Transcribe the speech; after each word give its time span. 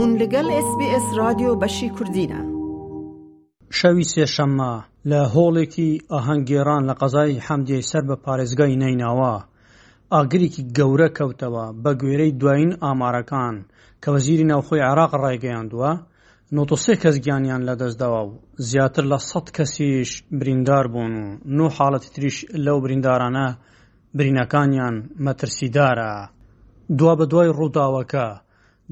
هون 0.00 0.10
لەگەڵ 0.22 0.46
SسBS 0.66 1.06
رادیۆ 1.22 1.50
بەشی 1.62 1.88
کوردینە 1.96 2.40
شەوی 3.78 4.06
سێشەممە 4.14 4.72
لە 5.10 5.20
هۆڵێکی 5.34 5.90
ئاهەنگێران 6.12 6.82
لە 6.88 6.94
قەزای 7.00 7.42
حەمدی 7.46 7.86
سەر 7.90 8.02
بە 8.08 8.16
پارێزگای 8.24 8.74
نیناوە 8.82 9.34
ئاگریکی 10.12 10.62
گەورە 10.78 11.08
کەوتەوە 11.18 11.66
بە 11.82 11.92
گوێرەی 12.00 12.36
دوایین 12.40 12.72
ئامارەکان 12.84 13.56
کە 14.02 14.08
وەزیری 14.14 14.44
ناوخۆی 14.52 14.86
عراق 14.90 15.12
ڕایگەیاندووە 15.24 15.92
نۆتۆسێ 16.56 16.94
کەس 17.02 17.16
گیانیان 17.24 17.62
لەدەستداوە 17.68 18.20
و 18.28 18.30
زیاتر 18.68 19.04
لە 19.12 19.18
سەد 19.30 19.46
کەسیش 19.56 20.10
بریندار 20.38 20.84
بوون 20.92 21.12
و 21.22 21.26
نۆ 21.56 21.66
حاڵەتی 21.76 22.10
تریش 22.14 22.36
لەو 22.64 22.78
بریندارانە 22.84 23.46
برینەکانیان 24.16 24.96
مەترسیدارە 25.26 26.12
دوا 26.98 27.12
بە 27.18 27.24
دوای 27.32 27.50
ڕووداوەکە 27.58 28.26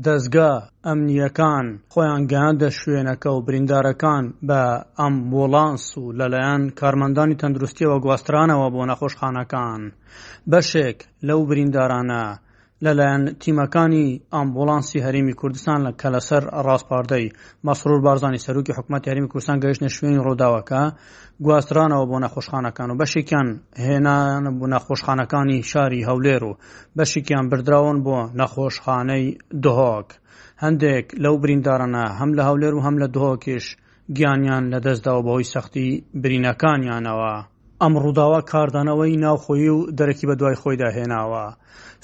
دەستگا 0.06 0.52
ئەمنیەکان 0.87 1.66
خۆیان 1.92 2.23
گەاندە 2.33 2.69
شوێنەکە 2.78 3.30
و 3.33 3.45
بریندارەکان 3.46 4.24
بە 4.48 4.62
ئەمبۆڵانس 5.00 5.84
و 6.00 6.05
لەلایەن 6.19 6.62
کارمەندانی 6.80 7.38
تەندروستیەوە 7.42 7.97
گواسترانەوە 8.05 8.66
بۆ 8.74 8.83
نەخۆشخانەکان 8.91 9.80
بەشێک 10.52 10.98
لەو 11.28 11.41
بریندارانە 11.50 12.23
لەلایەن 12.86 13.24
تیمەکانی 13.42 14.06
ئامبۆلانسی 14.34 15.02
هەرمی 15.06 15.34
کوردستان 15.41 15.78
لە 15.86 15.92
کە 16.00 16.09
لەسەر 16.14 16.42
ڕاستپاردەی 16.66 17.27
مەسرور 17.66 18.00
بارزانانی 18.06 18.42
سەرروکی 18.46 18.77
حکوومەت 18.78 19.02
یاریمی 19.08 19.28
کوردستان 19.32 19.58
گەشتە 19.62 19.88
شوێنی 19.96 20.24
ڕووداوەکە 20.27 20.82
گواسترانەوە 21.45 22.05
بۆ 22.10 22.16
نەخۆشخانەکان 22.24 22.88
و 22.91 22.98
بەشێکیان 23.00 23.48
هێنان 23.86 24.45
بۆ 24.58 24.66
نەخۆشخانەکانی 24.74 25.58
شاری 25.70 26.06
هەولێر 26.08 26.42
و 26.48 26.52
بەشێکیان 26.96 27.45
بردراون 27.50 27.98
بۆ 28.06 28.16
نەخۆشخانەی 28.41 29.24
دهۆک 29.64 30.08
هەندێک 30.64 31.06
لەو 31.24 31.34
بریندارانە 31.42 32.05
هەم 32.20 32.30
لە 32.39 32.42
هەولێر 32.48 32.74
و 32.77 32.84
هەم 32.86 32.96
لە 33.02 33.06
دهۆکیش 33.14 33.64
گیانیان 34.17 34.64
لەدەستداوە 34.74 35.22
بەهۆی 35.27 35.50
سەختی 35.55 35.89
برینەکانیانەوە. 36.22 37.34
ئەم 37.83 37.94
ڕووداوا 38.02 38.41
کاردانەوەی 38.52 39.14
ناوخۆیی 39.25 39.70
و 39.77 39.80
دەرەکی 39.98 40.27
بە 40.30 40.34
دوای 40.41 40.61
خۆیدا 40.62 40.88
هێناوە 40.97 41.44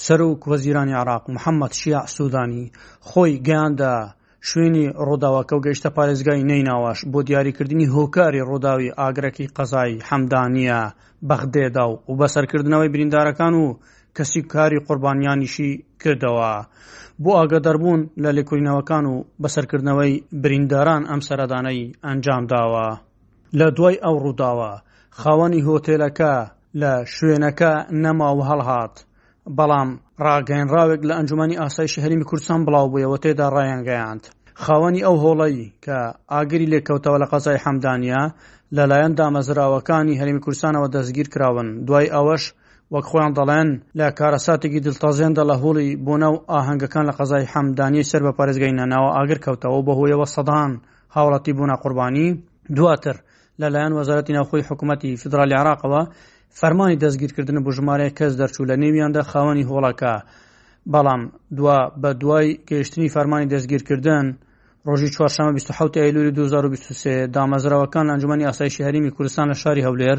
سەر 0.04 0.20
و 0.24 0.30
وەزیرانی 0.50 0.98
عراق 1.00 1.24
محەممەد 1.34 1.72
شیع 1.80 2.02
سوودانی 2.14 2.64
خۆی 3.08 3.32
گەیاندا 3.46 3.94
شوێنی 4.48 4.86
ڕۆداواکە 5.06 5.54
و 5.56 5.62
گەیشتە 5.66 5.90
پارێزگای 5.96 6.46
نەیناواش 6.50 6.98
بۆ 7.12 7.18
دیاریکردنی 7.28 7.90
هۆکاری 7.94 8.46
ڕۆداوی 8.50 8.94
ئاگرەکی 9.00 9.50
قەزای 9.56 9.92
حەمدانە 10.08 10.80
بەخدێدا 11.28 11.84
و 11.90 11.94
و 12.08 12.12
بەسەرکردنەوەی 12.20 12.90
بریندارەکان 12.94 13.54
و 13.62 13.66
کەسی 14.16 14.40
کاری 14.52 14.78
قوربانیانیشی 14.86 15.70
کردەوە 16.02 16.52
بۆ 17.22 17.30
ئاگەدەربوون 17.38 18.00
لە 18.24 18.30
لێکورینەوەکان 18.36 19.04
و 19.12 19.16
بەسەرکردنەوەی 19.42 20.12
برینداران 20.42 21.02
ئەم 21.10 21.20
سەردانەی 21.28 21.82
ئەنجام 22.06 22.44
داوە 22.52 22.86
لە 23.58 23.66
دوای 23.76 23.96
ئەو 24.04 24.16
ڕووداوە 24.24 24.72
خاوەنی 25.20 25.60
هۆتێلەکە 25.68 26.32
لە 26.80 26.92
شوێنەکە 27.14 27.72
نەما 28.04 28.28
و 28.34 28.40
هەڵهات 28.48 28.94
بەڵام 29.58 29.88
ڕاگەینراوێک 30.24 31.00
لە 31.08 31.12
ئەنجومی 31.18 31.60
ئاسایشی 31.62 32.02
هەرمی 32.04 32.28
کورسان 32.30 32.60
بڵاو 32.66 32.86
بوویەوە 32.92 33.18
تێدا 33.24 33.46
ڕایەنگەیاند 33.56 34.22
خاوەنی 34.62 35.04
ئەو 35.06 35.16
هۆڵەی 35.24 35.56
کە 35.84 35.98
ئاگری 36.32 36.70
لێکەوتەوە 36.72 37.18
لە 37.22 37.26
قەزای 37.32 37.62
حەمدانیا 37.64 38.22
لەلایەن 38.76 39.12
دامەزراوەکانی 39.18 40.18
هەرمی 40.20 40.44
کورسانەوە 40.44 40.88
دەستگیر 40.94 41.28
کراون 41.32 41.68
دوای 41.86 42.12
ئەوەش 42.14 42.44
وەک 42.92 43.04
خۆیان 43.10 43.32
دەڵێن 43.38 43.68
لە 43.98 44.06
کارەساتێکی 44.18 44.84
دڵتەزێندا 44.86 45.42
لە 45.50 45.54
هوڵی 45.62 45.88
بۆ 46.04 46.14
ناو 46.22 46.34
ئاهەنگەکان 46.52 47.04
لە 47.08 47.12
قەزای 47.18 47.50
حەمدانی 47.52 48.08
سەر 48.10 48.22
بە 48.26 48.32
پارێزگەینە 48.38 48.84
ناوە 48.94 49.10
ئاگر 49.16 49.38
کەوتەوە 49.44 49.80
بەهۆیەوە 49.86 50.26
سەدان 50.34 50.70
هاوڵەتی 51.14 51.52
بوونا 51.56 51.76
قوربانی 51.82 52.28
دواتر 52.76 53.16
لەلایەن 53.62 53.92
وەزارەتی 53.98 54.32
ناوخۆی 54.38 54.64
حکوومەتتی 54.68 55.18
فدرالی 55.22 55.54
عراقەوە 55.62 56.02
فەرمانی 56.58 56.96
دەستگیرکردن 57.02 57.58
بۆ 57.64 57.70
ژمارەیە 57.76 58.10
کەس 58.18 58.32
دەرچوو 58.40 58.68
لە 58.70 58.76
نێویاندا 58.82 59.22
خاوەنی 59.30 59.66
هۆڵەکە 59.70 60.14
بەڵام 60.92 61.22
دوا 61.58 61.78
بە 62.02 62.10
دوای 62.22 62.48
گەشتنی 62.70 63.08
فەرمانی 63.14 63.50
دەستگیرکردن 63.52 64.26
ڕۆژی 64.86 65.08
چوارشەمە 65.16 65.52
26 65.54 66.02
ئەیلوری 66.02 66.30
2023 66.30 67.26
دامەزراوەکان 67.34 68.06
ئەنجومی 68.10 68.44
ئاسایشی 68.46 68.84
هەریمی 68.86 69.10
کوردستان 69.16 69.46
لە 69.52 69.56
شاری 69.62 69.86
هەولێر 69.88 70.18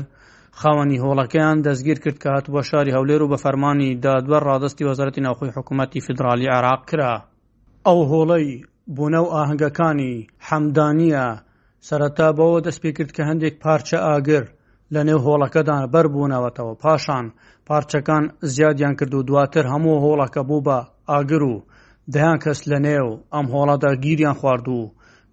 خاوەنی 0.60 1.02
هۆڵەکەیان 1.04 1.58
دەستگیر 1.68 1.98
کرد 2.04 2.18
کە 2.24 2.28
هاتووە 2.36 2.62
شاری 2.70 2.92
هەولێر 2.96 3.22
و 3.22 3.30
بە 3.34 3.38
فەرمانی 3.44 3.90
دادوە 4.06 4.40
ڕادستی 4.48 4.88
وەزارەتی 4.90 5.22
ناوخۆی 5.26 5.56
حکوومەتتی 5.58 6.00
فدرالی 6.08 6.48
عراق 6.58 6.82
کرا 6.90 7.14
ئەو 7.88 8.00
هۆڵەی 8.12 8.48
بۆنە 8.96 9.20
و 9.24 9.32
ئاهنگەکانی 9.36 10.16
حەمدانە 10.48 11.28
سەرەتا 11.88 12.26
بەوە 12.38 12.60
دەست 12.66 12.80
پێ 12.84 12.92
کرد 12.98 13.12
کە 13.16 13.24
هەندێک 13.30 13.56
پارچە 13.64 13.98
ئاگر 14.08 14.44
لە 14.94 15.02
نێو 15.08 15.20
هۆڵەکەدان 15.28 15.84
بەر 15.94 16.06
بوونەوەتەوە 16.14 16.74
پاشان 16.84 17.26
پارچەکان 17.68 18.24
زیادیان 18.54 18.94
کرد 19.00 19.14
و 19.16 19.26
دواتر 19.30 19.66
هەموو 19.74 20.02
هۆڵەکە 20.06 20.42
بوو 20.50 20.66
بە 20.68 20.78
ئاگر 21.12 21.42
و 21.52 21.56
دەیان 22.14 22.38
کەس 22.44 22.60
لە 22.72 22.78
نێو 22.88 23.10
ئەم 23.34 23.46
هۆڵەدا 23.54 23.92
گیریان 24.06 24.36
خوارد 24.42 24.68
و 24.70 24.82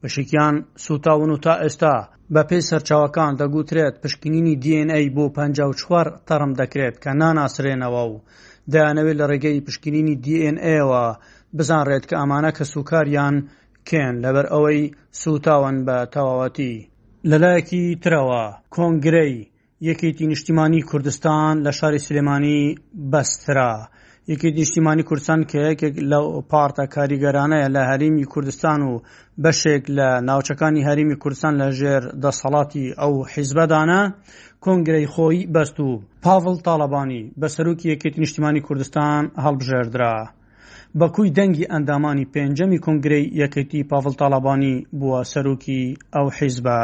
بەشکیان 0.02 0.54
سوتاون 0.84 1.30
و 1.34 1.42
تا 1.44 1.54
ئێستا 1.64 1.96
بە 2.34 2.42
پێی 2.48 2.66
سەرچاوەکان 2.70 3.32
دەگوترێت 3.40 3.94
پشکنینی 4.02 4.54
DNA 4.64 5.00
بۆ 5.16 5.24
54وار 5.36 6.06
تەڕم 6.28 6.52
دەکرێت 6.60 6.94
کە 7.02 7.10
ناناسرێنەوە 7.20 8.02
و 8.12 8.14
دایانەوێت 8.72 9.16
لە 9.20 9.24
ڕێگەی 9.30 9.64
پشکنینی 9.66 10.20
DNAەوە 10.24 11.04
بزانڕێت 11.56 12.04
کە 12.10 12.14
ئەمانە 12.20 12.50
کە 12.58 12.64
سوکاریان 12.72 13.36
بکەن 13.86 14.14
لەبەر 14.24 14.46
ئەوەی 14.52 14.80
سوتاوان 15.20 15.76
بە 15.86 15.98
تەواوەتی 16.14 16.74
لەلایەکی 17.30 17.84
ترەوە 18.02 18.42
کۆنگرەی 18.74 19.34
یەکێتی 19.88 20.26
نیشتیمانی 20.32 20.80
کوردستان 20.90 21.52
لە 21.66 21.70
شاری 21.78 22.04
سلێمانی 22.06 22.60
بەسترا 23.12 23.72
یەکی 24.32 24.50
نیشتیمانی 24.58 25.04
کورسان 25.08 25.40
کە 25.50 25.60
یەکێک 25.72 25.94
لە 26.10 26.18
پارتە 26.50 26.84
کاریگەرانەیە 26.94 27.68
لە 27.74 27.82
هەریمی 27.90 28.28
کوردستان 28.32 28.80
و 28.90 28.92
بەشێک 29.44 29.82
لە 29.98 30.08
ناوچەکانی 30.28 30.86
هەریمی 30.88 31.18
کورسان 31.22 31.54
لە 31.60 31.66
ژێر 31.78 32.02
دەسەڵاتی 32.22 32.84
ئەو 33.00 33.14
حیزبەدانە 33.32 34.02
کۆنگرەی 34.64 35.06
خۆی 35.14 35.38
بەست 35.54 35.76
و 35.84 35.88
پاڤڵ 36.22 36.56
تاالبانی 36.66 37.22
بە 37.40 37.46
سەرروکی 37.54 37.86
یەکێت 37.92 38.14
نیشتیمانی 38.22 38.64
کوردستان 38.66 39.22
هەڵبژێردرا. 39.44 40.16
بەکوی 41.00 41.34
دەنگی 41.38 41.68
ئەندامانی 41.72 42.30
پێنجەمی 42.34 42.82
کنگرەی 42.86 43.30
یەکەتی 43.42 43.86
پاڤڵ 43.90 44.14
تاالبانی 44.20 44.74
بووە 44.98 45.20
سەرۆکی 45.32 45.82
ئەو 46.14 46.26
حیزبە. 46.38 46.78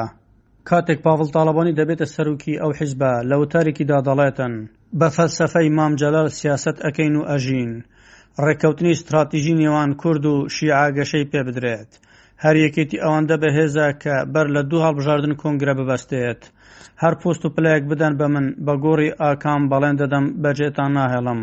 کاتێک 0.68 0.98
پاڤڵ 1.04 1.28
تاالبانی 1.34 1.76
دەبێتە 1.78 2.06
سەرۆکی 2.14 2.54
ئەو 2.62 2.70
حیزبە 2.78 3.12
لە 3.30 3.36
وتارێکی 3.42 3.84
دادەڵێتن 3.92 4.52
بە 4.98 5.08
فەلسەفەی 5.16 5.72
مامجەلال 5.78 6.28
سیاست 6.38 6.76
ئەەکەین 6.84 7.14
و 7.18 7.26
ئەژین. 7.30 7.72
ڕێککەوتنی 8.44 8.94
استراتیژی 8.96 9.58
نێوان 9.60 9.90
کورد 10.02 10.24
و 10.32 10.34
شیعاگەشەی 10.54 11.28
پێ 11.32 11.40
بدرێت. 11.48 11.90
هەر 12.44 12.56
یەکێتی 12.64 13.02
ئەوەندە 13.04 13.36
بەهێزە 13.42 13.88
کە 14.02 14.14
بەر 14.34 14.46
لە 14.54 14.62
دوو 14.70 14.84
هەڵبژاردن 14.86 15.34
کۆنگرە 15.40 15.74
ببەستێت 15.80 16.42
هەر 17.02 17.14
پۆست 17.20 17.42
و 17.44 17.52
پلەیەک 17.56 17.84
بدەن 17.90 18.12
بە 18.20 18.26
من 18.34 18.46
بە 18.66 18.74
گۆڕی 18.84 19.14
ئاکام 19.20 19.62
بەڵێن 19.70 19.96
دەدەم 20.00 20.26
بەجێتان 20.42 20.90
ناهێڵم 20.98 21.40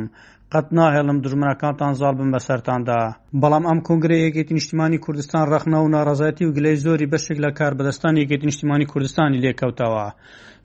قەت 0.53 0.67
ناهێڵم 0.77 1.17
دژمنەکانتان 1.25 1.93
زال 2.01 2.15
بم 2.19 2.29
بەسەراندا 2.35 2.99
بەڵام 3.41 3.63
ئەم 3.69 3.79
کنگری 3.87 4.23
یەکێتی 4.27 4.53
نیشتیمانی 4.59 4.99
کوردستان 5.05 5.43
ڕخنا 5.53 5.79
و 5.81 5.91
ناڕازەتی 5.95 6.43
و 6.45 6.53
گلەی 6.57 6.77
زۆری 6.85 7.11
بەشێک 7.13 7.37
لە 7.45 7.49
کاربدەستان 7.59 8.13
یەکێتی 8.21 8.47
نیشتیمانی 8.49 8.89
کوردستانی 8.91 9.41
لێکەوتەوە 9.43 10.05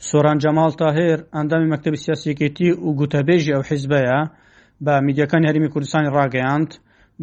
سۆران 0.08 0.38
جەماڵ 0.44 0.72
تاهێر 0.82 1.18
ئەندامی 1.36 1.70
مەکتتەبی 1.72 2.02
سیاسیەکێتی 2.04 2.68
و 2.86 2.90
گوتەبێژی 3.00 3.52
ئەو 3.54 3.62
حیزبەیە 3.68 4.20
بە 4.84 4.94
میدیەکانی 5.06 5.48
هەرمی 5.48 5.70
کوردستانی 5.74 6.12
ڕاگەیاند 6.16 6.70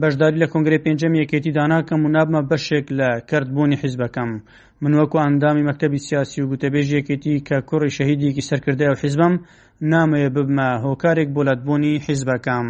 بەشداری 0.01 0.41
لە 0.43 0.47
کۆنگری 0.53 0.81
پێنجەم 0.85 1.13
یەکێتی 1.21 1.51
داناکەم 1.57 2.01
و 2.05 2.11
نابمە 2.15 2.41
بەشێک 2.51 2.85
لە 2.99 3.09
کردبوونی 3.29 3.77
حیزبەکەم 3.81 4.31
من 4.81 4.93
وەکو 4.99 5.17
ئەندامی 5.25 5.63
مەکتتەبی 5.69 6.03
سیاسی 6.07 6.39
و 6.41 6.49
گوتەبێژ 6.51 6.87
یەکێتی 6.97 7.35
کە 7.47 7.57
کوڕی 7.69 7.91
شەهیدیکی 7.97 8.47
سەرکردای 8.49 8.89
و 8.93 8.99
حیزبم 9.01 9.33
نامەیە 9.89 10.29
ببمە 10.35 10.69
هۆکارێک 10.85 11.29
بۆلەتبوونی 11.35 11.93
حیزبەکەم 12.05 12.67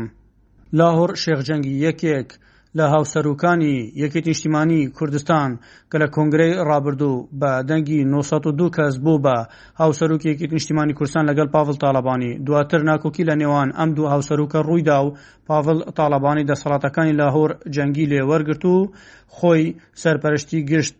لاهۆر 0.80 1.12
شێخجەنگی 1.24 1.76
یەکێک 1.86 2.30
لە 2.78 2.86
هاوسەرروکانی 2.94 3.76
یەکی 4.04 4.22
تیشتیمانی 4.28 4.80
کوردستان 4.98 5.50
کە 5.92 5.96
لە 6.02 6.08
کۆنگرەی 6.16 6.54
ڕابردوو 6.68 7.24
بە 7.42 7.52
دەنگی 7.70 8.00
1992 8.04 8.70
کەس 8.76 8.96
بوو 9.04 9.24
بە 9.26 9.38
هاوسەرروکی 9.82 10.30
یەکی 10.34 10.48
نیشتیمانی 10.58 10.94
کوردستان 10.98 11.24
لەگەڵ 11.30 11.48
پاڤڵ 11.54 11.78
تاالبانی 11.84 12.32
دواتر 12.48 12.82
ناکۆکی 12.90 13.24
لە 13.30 13.36
نێوان 13.42 13.70
ئەم 13.80 13.90
دوو 13.96 14.08
هاوسەرروکە 14.14 14.60
ڕوویدا 14.68 14.98
و 15.06 15.14
پاڤڵ 15.48 15.78
تاالبانی 15.98 16.48
دەسەڵاتەکانی 16.52 17.14
لاهۆر 17.20 17.52
جەنگی 17.76 18.06
لێ 18.12 18.22
وەرگرت 18.30 18.64
و 18.66 18.78
خۆی 19.38 19.64
سەرپەرشتی 20.02 20.60
گشت 20.72 21.00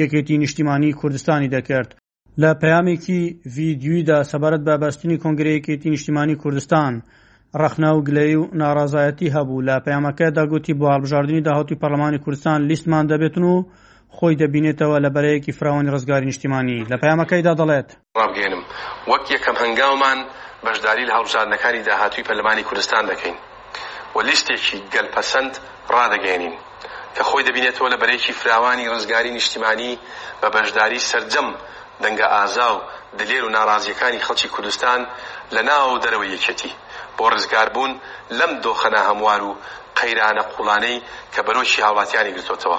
یەکێتی 0.00 0.36
نیشتیمانی 0.42 0.90
کوردستانی 1.00 1.52
دەکرد 1.54 1.90
لە 2.42 2.50
پەیامێکی 2.62 3.20
ڤیددیویدا 3.54 4.18
سەبارەت 4.30 4.62
بە 4.66 4.74
بەستنی 4.82 5.20
کۆنگرەیەکێتی 5.22 5.88
نیشتیمانی 5.94 6.34
کوردستان 6.42 6.94
ڕەخنا 7.60 7.90
و 7.94 8.04
گلەی 8.08 8.34
و 8.40 8.48
ناڕازایەتی 8.60 9.32
هەبوو 9.36 9.64
لە 9.68 9.76
پەیامەکە 9.84 10.26
داگوتی 10.38 10.74
بۆ 10.78 10.86
هەڵبژاردننی 10.94 11.44
داهاتی 11.46 11.74
پەرلمانی 11.82 12.18
کوردستان 12.24 12.58
لیستمان 12.70 13.04
دەبێتن 13.12 13.44
و 13.52 13.56
خۆی 14.16 14.38
دەبینێتەوە 14.42 14.96
لە 15.04 15.08
بەرەیەکی 15.14 15.52
فراوانی 15.58 15.90
ڕزگاری 15.94 16.26
نیشتیمانی 16.30 16.78
لە 16.90 16.96
پەیامەکەیدا 17.02 17.52
دەڵێت 17.60 17.88
ڕابگەێنم 18.18 18.62
وەک 19.10 19.24
یەکەم 19.34 19.56
هەنگاومان 19.62 20.18
بەشداری 20.66 21.04
لە 21.08 21.12
هەڵبژاردنەکانی 21.16 21.80
داهاتوی 21.88 22.24
پەرلمانی 22.28 22.62
کوردستان 22.68 23.04
دەکەین 23.10 23.36
و 24.16 24.18
لیستێکی 24.28 24.78
گەلپەسەند 24.94 25.54
ڕدەگەێنین 25.94 26.54
کە 27.16 27.22
خۆی 27.28 27.44
دەبینێتەوە 27.48 27.88
لە 27.94 27.98
بەرەیەکی 28.02 28.32
فراوانی 28.40 28.84
ڕزگاری 28.92 29.30
نیشتیمانی 29.38 29.92
بە 30.40 30.48
بەشداری 30.54 30.98
سرجەم 31.10 31.48
دەنگە 32.02 32.26
ئازا 32.34 32.68
و 32.78 32.84
دلێر 33.18 33.44
و 33.44 33.50
ناڕازیەکانی 33.56 34.24
خەڵکی 34.26 34.48
کوردستان 34.54 35.00
لە 35.54 35.62
ناو 35.70 35.98
دەرەوە 36.04 36.24
یەکەتی 36.34 36.72
بۆ 37.16 37.24
ڕزگار 37.32 37.68
بوون 37.74 37.92
لەم 38.38 38.52
دۆخەنە 38.64 39.00
هەموار 39.08 39.40
و 39.48 39.50
قەیرانە 39.98 40.42
قوڵانەی 40.52 41.02
کە 41.34 41.40
بەرۆشی 41.46 41.82
هاوڵاتیانی 41.86 42.32
گرتوتەوە 42.36 42.78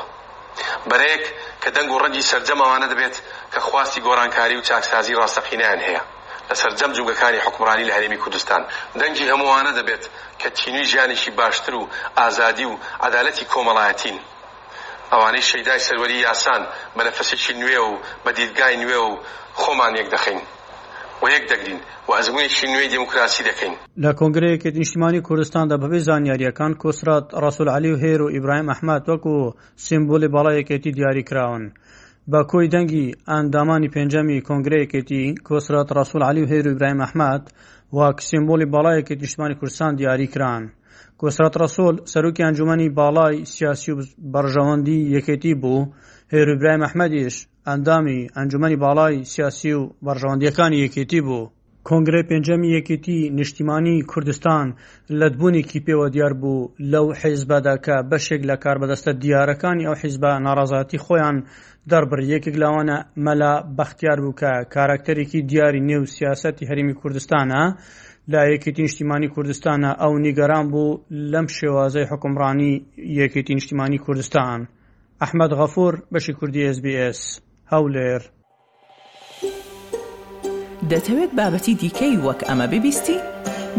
بەرەیەک 0.90 1.24
کە 1.64 1.70
دەنگ 1.76 1.90
و 1.92 2.02
ڕەنجی 2.04 2.28
سەرجەمەوانە 2.30 2.88
دەبێت 2.94 3.16
کە 3.54 3.60
خواستی 3.68 4.04
گۆڕانکاری 4.06 4.56
و 4.58 4.62
چاکسازی 4.68 5.18
ڕاستەقینیان 5.20 5.80
هەیە 5.88 6.02
لەسەر 6.50 6.72
جەم 6.80 6.92
جوگەکانی 6.98 7.40
حکمڕانی 7.46 7.88
لە 7.88 7.94
هەرێمی 7.98 8.20
کوردستان 8.24 8.62
دەنگی 9.02 9.30
هەمووانە 9.32 9.72
دەبێت 9.80 10.04
کە 10.42 10.48
چینی 10.60 10.84
ژیانیشی 10.92 11.32
باشتر 11.40 11.74
و 11.76 11.90
ئازادی 12.18 12.66
و 12.72 12.80
عدالەتی 13.08 13.46
کۆمەڵایەتین 13.52 14.18
ئەوانەی 15.12 15.46
شەیدای 15.52 15.80
سەروەری 15.88 16.24
یاسان 16.28 16.62
بە 16.96 17.02
نەفەسێکی 17.08 17.54
نوێ 17.62 17.80
و 17.88 17.92
بە 18.24 18.32
دیدگای 18.40 18.76
نوێ 18.84 19.00
و 19.08 19.12
خۆمان 19.62 19.94
یەک 20.02 20.08
دەخین 20.16 20.40
و 21.22 21.26
یەک 21.36 21.44
دەگرین 21.52 21.80
و 22.08 22.12
ئەزمونێکی 22.18 22.68
نوێی 22.74 22.90
دموکراسی 22.96 23.44
دەکەین 23.50 23.74
لە 24.04 24.12
کۆنگرەیەکی 24.20 24.72
نیشتیمانی 24.80 25.22
کوردستاندا 25.28 25.78
بەبێ 25.84 26.00
زانیاریەکان 26.10 26.74
کۆسرات 26.82 27.26
ڕسول 27.44 27.70
علی 27.78 27.92
و 27.94 28.00
هێر 28.04 28.20
و 28.22 28.32
ئیبراهیم 28.36 28.68
ئەحمد 28.74 29.04
وەکو 29.10 29.36
سیمبولی 29.86 30.28
باڵایەکێتی 30.36 30.92
دیاریکراون. 30.98 31.64
بە 32.32 32.42
کۆی 32.52 32.72
دەنگی 32.74 33.06
ئەندامانی 33.34 33.92
پێنجەمی 33.96 34.44
کۆنگرەیەکێتی 34.48 35.24
کۆسرات 35.48 35.90
ڕسول 35.98 36.22
علی 36.30 36.42
و 36.44 36.50
هێر 36.52 36.66
و 36.68 36.72
ئیبراهیم 36.74 37.02
ئەحمد 37.06 37.44
و 37.98 38.00
کسیمبۆلی 38.20 38.68
باڵایەکی 38.74 39.16
نیشتمانی 39.22 39.56
کوردستان 39.60 39.92
دیاریکران. 39.96 40.64
گۆسرات 41.22 41.56
ڕسۆل 41.62 41.96
سەرۆکی 42.12 42.44
ئەنجومی 42.46 42.90
باڵای 43.00 43.36
سیاسی 43.54 43.92
و 43.94 44.00
بەڕژەوەندی 44.34 45.00
یەکێتی 45.16 45.54
بوو 45.62 45.88
هێروبرای 46.34 46.82
مەحمەدیش 46.84 47.36
ئەندامی 47.70 48.20
ئەنجومی 48.38 48.76
باڵای 48.84 49.16
سیاسی 49.34 49.72
و 49.80 49.90
بەڕژەوەندیەکانی 50.06 50.82
یەکێتی 50.86 51.22
بوو. 51.28 51.52
کۆنگرە 51.88 52.22
پێنجەمی 52.30 52.74
یەکێتی 52.78 53.18
نیشتیمانی 53.40 53.96
کوردستان 54.12 54.66
لەدبوونێکی 55.20 55.84
پێوە 55.86 56.08
دیار 56.16 56.34
بوو 56.42 56.70
لەو 56.92 57.06
حیزبەداکە 57.22 57.98
بەشێک 58.12 58.42
لە 58.50 58.56
کاربدەستە 58.64 59.12
دیارەکانی 59.22 59.88
ئەو 59.88 59.96
حیزبە 60.02 60.32
ناڕازاتی 60.46 61.00
خۆیان 61.06 61.38
دەربڕ 61.90 62.20
یەکێک 62.34 62.56
لاوانە 62.62 62.98
مەلا 63.26 63.54
بەختیار 63.78 64.20
بوو 64.24 64.38
کە 64.42 64.52
کاراکتەرێکی 64.74 65.42
دیاری 65.50 65.86
نێو 65.90 66.04
سیاستی 66.16 66.68
هەرمی 66.70 66.96
کوردستانە 67.02 67.64
لا 68.34 68.42
یەکێتی 68.58 68.80
نیشتیمانی 68.82 69.28
کوردستانە 69.36 69.92
ئەو 70.02 70.14
نیگەران 70.26 70.68
بوو 70.72 71.02
لەم 71.32 71.48
شێوازەی 71.58 72.08
حکمڕانی 72.12 72.82
یەکێتی 73.20 73.54
نیشتیمانی 73.56 73.98
کوردستان 73.98 74.68
ئەحمد 75.24 75.50
غەفور 75.60 75.94
بەشی 76.14 76.34
کوردی 76.40 76.72
SسBS 76.76 77.20
هەولێر 77.74 78.22
دەتەوێت 80.92 81.32
بابەتی 81.38 81.74
دیکەی 81.82 82.18
وەک 82.26 82.40
ئەمە 82.48 82.68
ببیستی؟ 82.74 83.18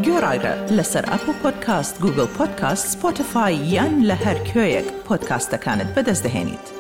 گۆڕایرە 0.05 0.55
لەسەر 0.77 1.05
ئەپ 1.13 1.25
و 1.29 1.33
پۆدکاست 1.43 1.95
گوگل 2.03 2.27
پۆدکاست 2.37 2.85
سپۆتفاای 2.95 3.55
یان 3.75 3.95
لە 4.11 4.17
هەر 4.27 4.39
کوێیەک 4.51 4.89
پۆدکاستەکانت 5.07 5.89
بەدەستدەێنیت. 5.95 6.76